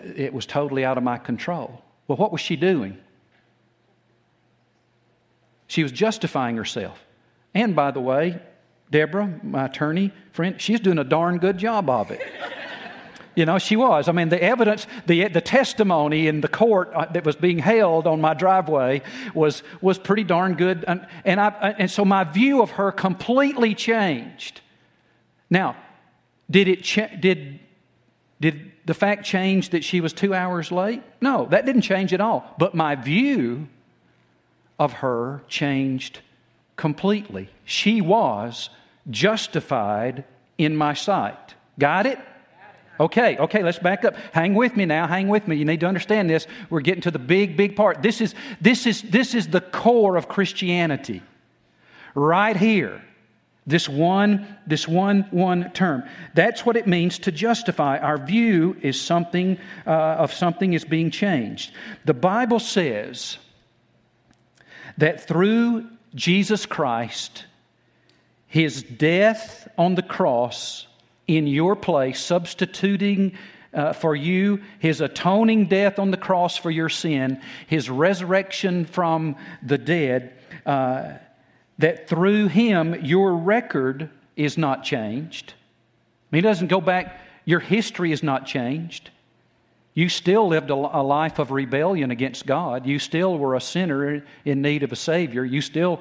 [0.04, 1.84] it was totally out of my control.
[2.08, 2.98] Well, what was she doing?
[5.68, 7.00] She was justifying herself.
[7.54, 8.42] And by the way,
[8.92, 12.22] Deborah, my attorney friend, she's doing a darn good job of it.
[13.36, 14.10] You know, she was.
[14.10, 18.06] I mean, the evidence, the, the testimony in the court uh, that was being held
[18.06, 19.02] on my driveway
[19.34, 20.84] was, was pretty darn good.
[20.86, 24.60] And, and, I, and so my view of her completely changed.
[25.50, 25.78] Now,
[26.52, 27.62] did, it cha- did,
[28.42, 31.04] did the fact change that she was two hours late?
[31.22, 32.56] No, that didn't change at all.
[32.58, 33.68] But my view
[34.78, 36.20] of her changed
[36.76, 37.50] completely.
[37.66, 38.70] She was
[39.10, 40.24] justified
[40.58, 41.56] in my sight.
[41.78, 42.20] Got it?
[43.00, 44.16] Okay, okay, let's back up.
[44.34, 45.08] Hang with me now.
[45.08, 45.56] Hang with me.
[45.56, 46.48] You need to understand this.
[46.70, 48.02] We're getting to the big, big part.
[48.02, 51.22] This is, this is, this is the core of Christianity.
[52.14, 53.02] Right here.
[53.68, 56.04] This one, this one, one term.
[56.34, 58.00] That's what it means to justify.
[58.00, 61.72] Our view is something uh, of something is being changed.
[62.06, 63.38] The Bible says
[64.98, 67.46] that through Jesus Christ,
[68.48, 70.88] his death on the cross
[71.28, 73.38] in your place, substituting
[73.72, 79.36] uh, for you, his atoning death on the cross for your sin, his resurrection from
[79.62, 80.34] the dead,
[80.66, 81.14] uh,
[81.80, 85.54] that through him your record is not changed.
[86.32, 89.10] He doesn't go back, your history is not changed.
[89.96, 92.86] You still lived a, a life of rebellion against God.
[92.86, 95.44] You still were a sinner in need of a Savior.
[95.44, 96.00] You still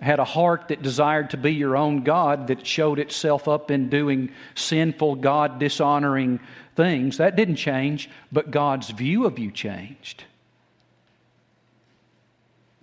[0.00, 3.88] had a heart that desired to be your own God that showed itself up in
[3.88, 6.40] doing sinful, God dishonoring
[6.74, 7.18] things.
[7.18, 10.24] That didn't change, but God's view of you changed.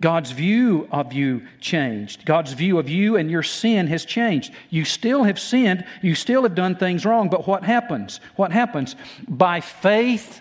[0.00, 2.24] God's view of you changed.
[2.24, 4.52] God's view of you and your sin has changed.
[4.70, 5.84] You still have sinned.
[6.00, 7.28] You still have done things wrong.
[7.28, 8.20] But what happens?
[8.36, 8.96] What happens?
[9.28, 10.40] By faith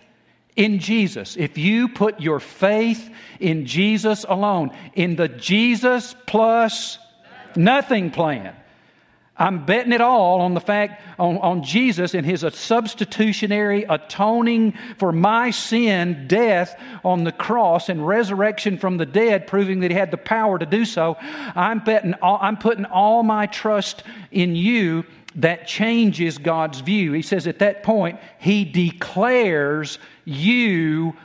[0.55, 6.97] in Jesus, if you put your faith in Jesus alone, in the Jesus plus
[7.55, 8.55] nothing plan,
[9.39, 15.13] I'm betting it all on the fact, on, on Jesus and his substitutionary atoning for
[15.13, 20.11] my sin death on the cross and resurrection from the dead, proving that he had
[20.11, 21.15] the power to do so.
[21.21, 25.05] I'm betting, all, I'm putting all my trust in you.
[25.35, 27.13] That changes God's view.
[27.13, 31.15] He says at that point, he declares you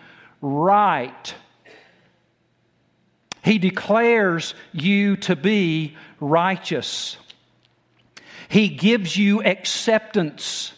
[0.43, 1.35] right.
[3.43, 7.17] He declares you to be righteous.
[8.55, 10.73] He gives you acceptance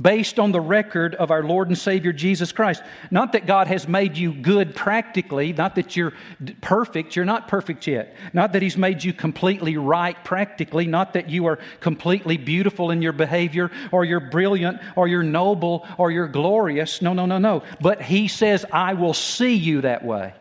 [0.00, 2.82] based on the record of our Lord and Savior Jesus Christ.
[3.10, 6.14] Not that God has made you good practically, not that you're
[6.62, 8.16] perfect, you're not perfect yet.
[8.32, 13.02] Not that He's made you completely right practically, not that you are completely beautiful in
[13.02, 17.02] your behavior, or you're brilliant, or you're noble, or you're glorious.
[17.02, 17.64] No, no, no, no.
[17.82, 20.32] But He says, I will see you that way.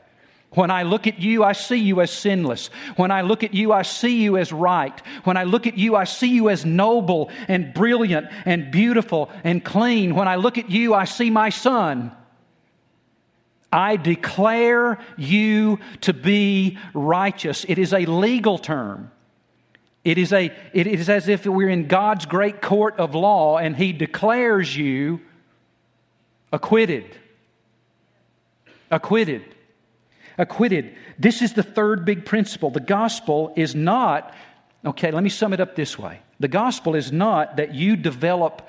[0.51, 2.69] When I look at you, I see you as sinless.
[2.95, 4.99] When I look at you, I see you as right.
[5.23, 9.63] When I look at you, I see you as noble and brilliant and beautiful and
[9.63, 10.15] clean.
[10.15, 12.11] When I look at you, I see my son.
[13.71, 17.65] I declare you to be righteous.
[17.67, 19.11] It is a legal term.
[20.05, 23.75] It is, a, it is as if we're in God's great court of law and
[23.75, 25.19] He declares you
[26.53, 27.13] acquitted.
[28.89, 29.43] Acquitted.
[30.37, 30.95] Acquitted.
[31.17, 32.69] This is the third big principle.
[32.69, 34.33] The gospel is not,
[34.85, 36.19] okay, let me sum it up this way.
[36.39, 38.67] The gospel is not that you develop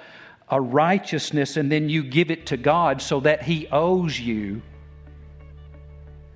[0.50, 4.62] a righteousness and then you give it to God so that He owes you,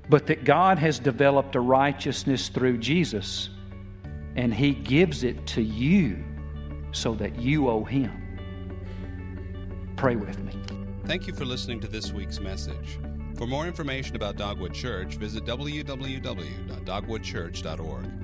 [0.08, 3.48] but that God has developed a righteousness through Jesus
[4.36, 6.22] and He gives it to you
[6.92, 8.12] so that you owe Him.
[9.96, 10.52] Pray with me.
[11.06, 12.98] Thank you for listening to this week's message.
[13.42, 18.21] For more information about Dogwood Church, visit www.dogwoodchurch.org.